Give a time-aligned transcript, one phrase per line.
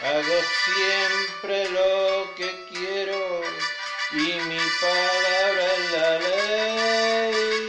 [0.00, 3.42] hago siempre lo que quiero
[4.12, 7.64] y mi palabra es la ley.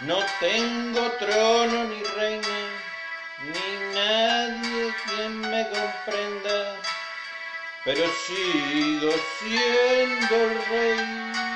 [0.00, 2.82] No tengo trono ni reina,
[3.38, 6.80] ni nadie quien me comprenda,
[7.84, 11.51] pero sigo siendo el rey.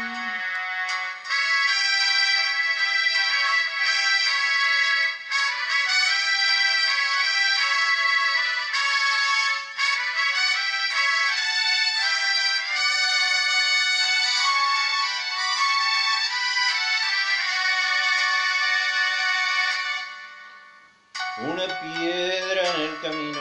[21.66, 23.41] Piedra en el camino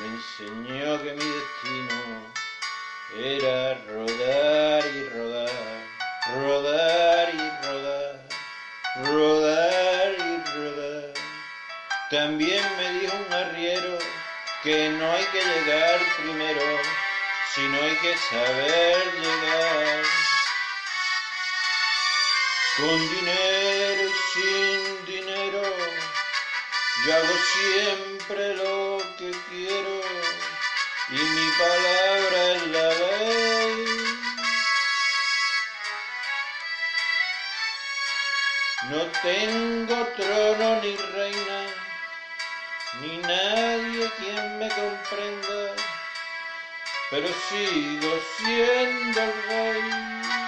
[0.00, 2.32] me enseñó que mi destino
[3.16, 5.48] era rodar y rodar,
[6.34, 8.20] rodar y rodar,
[9.04, 11.14] rodar y rodar.
[12.10, 13.98] También me dijo un arriero
[14.64, 16.60] que no hay que llegar primero,
[17.54, 20.04] sino hay que saber llegar.
[22.76, 25.97] Con dinero y sin dinero
[27.08, 30.00] yo hago siempre lo que quiero
[31.08, 33.86] y mi palabra es la ley.
[38.90, 41.60] No tengo trono ni reina,
[43.00, 45.76] ni nadie quien me comprenda,
[47.10, 50.47] pero sigo siendo el rey.